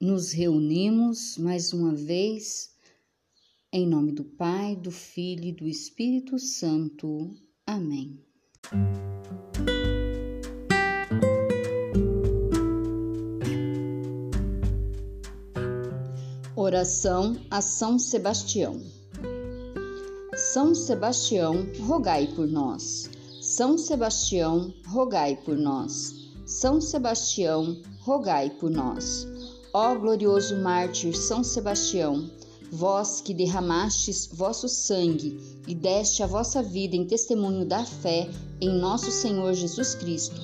[0.00, 2.70] nos reunimos mais uma vez
[3.70, 7.36] em nome do Pai, do Filho e do Espírito Santo.
[7.66, 8.18] Amém.
[16.56, 18.80] Oração a São Sebastião.
[20.34, 23.10] São Sebastião, rogai por nós.
[23.42, 26.14] São Sebastião, rogai por nós.
[26.46, 29.29] São Sebastião, rogai por nós.
[29.72, 32.28] Ó glorioso mártir São Sebastião,
[32.72, 38.28] vós que derramastes vosso sangue e deste a vossa vida em testemunho da fé
[38.60, 40.40] em nosso Senhor Jesus Cristo.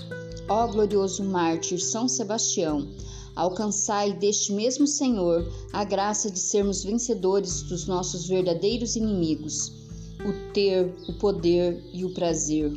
[0.48, 2.86] Ó glorioso mártir São Sebastião,
[3.34, 9.72] alcançai deste mesmo Senhor a graça de sermos vencedores dos nossos verdadeiros inimigos,
[10.20, 12.72] o ter, o poder e o prazer.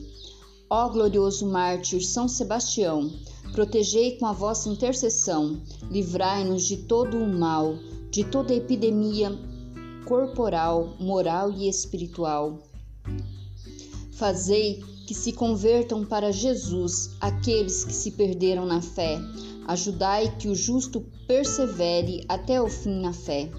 [0.67, 3.11] Ó glorioso mártir São Sebastião,
[3.51, 7.75] Protegei com a vossa intercessão, livrai-nos de todo o mal,
[8.11, 9.31] de toda epidemia
[10.05, 12.59] corporal, moral e espiritual.
[14.11, 19.19] Fazei que se convertam para Jesus aqueles que se perderam na fé.
[19.67, 23.49] Ajudai que o justo persevere até o fim na fé.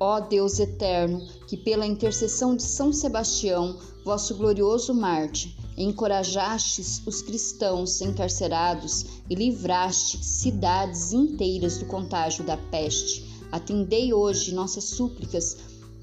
[0.00, 8.00] Ó Deus eterno, que pela intercessão de São Sebastião, vosso glorioso Marte, encorajastes os cristãos
[8.00, 13.24] encarcerados e livraste cidades inteiras do contágio da peste.
[13.52, 15.56] Atendei hoje nossas súplicas,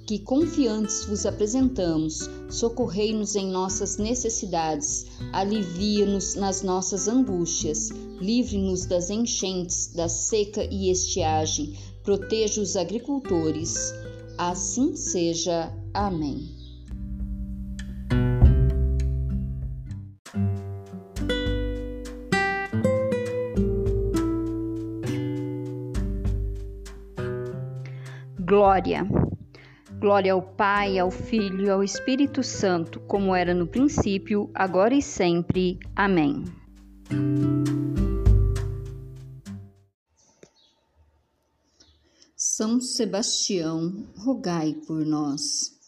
[0.08, 2.30] que confiantes vos apresentamos.
[2.50, 7.90] Socorrei-nos em nossas necessidades, alivia-nos nas nossas angústias,
[8.20, 13.94] livre-nos das enchentes, da seca e estiagem, proteja os agricultores.
[14.38, 15.72] Assim seja.
[15.94, 16.65] Amém.
[28.48, 29.08] Glória.
[30.00, 35.02] Glória ao Pai, ao Filho e ao Espírito Santo, como era no princípio, agora e
[35.02, 35.80] sempre.
[35.96, 36.44] Amém.
[42.36, 45.80] São Sebastião, rogai por nós.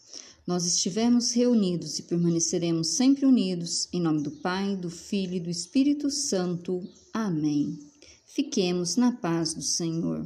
[0.47, 5.50] Nós estivemos reunidos e permaneceremos sempre unidos, em nome do Pai, do Filho e do
[5.51, 6.81] Espírito Santo.
[7.13, 7.78] Amém.
[8.25, 10.25] Fiquemos na paz do Senhor.